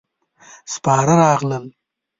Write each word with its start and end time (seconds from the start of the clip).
سپاره 0.73 1.13
راغلل. 1.21 1.65